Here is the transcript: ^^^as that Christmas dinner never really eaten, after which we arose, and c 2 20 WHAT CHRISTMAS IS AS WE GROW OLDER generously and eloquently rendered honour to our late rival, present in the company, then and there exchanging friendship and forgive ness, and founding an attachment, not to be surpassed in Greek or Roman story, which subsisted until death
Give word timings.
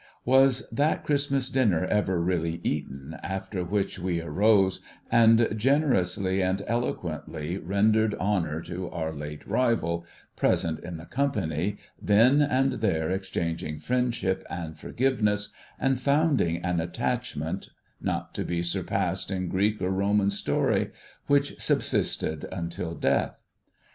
^^^as 0.25 0.67
that 0.71 1.03
Christmas 1.03 1.47
dinner 1.51 1.85
never 1.85 2.19
really 2.19 2.59
eaten, 2.63 3.19
after 3.21 3.63
which 3.63 3.99
we 3.99 4.19
arose, 4.19 4.79
and 5.11 5.37
c 5.41 5.43
2 5.43 5.43
20 5.45 5.45
WHAT 5.45 5.49
CHRISTMAS 5.49 5.51
IS 5.53 5.53
AS 5.53 5.53
WE 5.53 5.61
GROW 5.61 5.61
OLDER 5.61 5.61
generously 5.61 6.41
and 6.41 6.61
eloquently 6.67 7.57
rendered 7.59 8.15
honour 8.15 8.61
to 8.63 8.89
our 8.89 9.13
late 9.13 9.45
rival, 9.45 10.03
present 10.35 10.79
in 10.79 10.97
the 10.97 11.05
company, 11.05 11.77
then 12.01 12.41
and 12.41 12.81
there 12.81 13.11
exchanging 13.11 13.77
friendship 13.77 14.43
and 14.49 14.75
forgive 14.79 15.21
ness, 15.21 15.53
and 15.79 15.99
founding 15.99 16.57
an 16.65 16.79
attachment, 16.81 17.69
not 18.01 18.33
to 18.33 18.43
be 18.43 18.63
surpassed 18.63 19.29
in 19.29 19.49
Greek 19.49 19.79
or 19.83 19.91
Roman 19.91 20.31
story, 20.31 20.89
which 21.27 21.61
subsisted 21.61 22.45
until 22.51 22.95
death 22.95 23.39